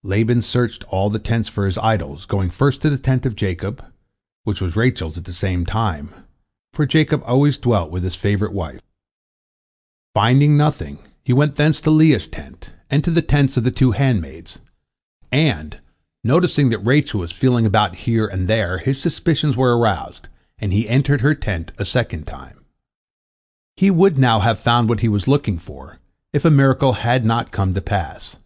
'"Laban 0.16 0.42
searched 0.42 0.82
all 0.88 1.10
the 1.10 1.20
tents 1.20 1.48
for 1.48 1.64
his 1.64 1.78
idols, 1.78 2.24
going 2.26 2.50
first 2.50 2.82
to 2.82 2.90
the 2.90 2.98
tent 2.98 3.24
of 3.24 3.36
Jacob, 3.36 3.84
which 4.42 4.60
was 4.60 4.74
Rachel's 4.74 5.16
at 5.16 5.26
the 5.26 5.32
same 5.32 5.64
time, 5.64 6.10
for 6.72 6.86
Jacob 6.86 7.22
always 7.24 7.56
dwelt 7.56 7.92
with 7.92 8.02
his 8.02 8.16
favorite 8.16 8.52
wife. 8.52 8.80
Finding 10.12 10.56
nothing, 10.56 10.98
he 11.22 11.32
went 11.32 11.54
thence 11.54 11.80
to 11.82 11.92
Leah's 11.92 12.26
tent, 12.26 12.72
and 12.90 13.04
to 13.04 13.12
the 13.12 13.22
tents 13.22 13.56
of 13.56 13.62
the 13.62 13.70
two 13.70 13.92
handmaids, 13.92 14.58
and, 15.30 15.78
noticing 16.24 16.70
that 16.70 16.80
Rachel 16.84 17.20
was 17.20 17.30
feeling 17.30 17.64
about 17.64 17.94
here 17.94 18.26
and 18.26 18.48
there, 18.48 18.78
his 18.78 19.00
suspicions 19.00 19.56
were 19.56 19.78
aroused, 19.78 20.28
and 20.58 20.72
he 20.72 20.88
entered 20.88 21.20
her 21.20 21.36
tent 21.36 21.70
a 21.78 21.84
second 21.84 22.26
time. 22.26 22.58
He 23.76 23.92
would 23.92 24.18
now 24.18 24.40
have 24.40 24.58
found 24.58 24.88
what 24.88 24.98
he 24.98 25.08
was 25.08 25.28
looking 25.28 25.60
for, 25.60 26.00
if 26.32 26.44
a 26.44 26.50
miracle 26.50 26.94
had 26.94 27.24
not 27.24 27.52
come 27.52 27.72
to 27.74 27.80
pass. 27.80 28.36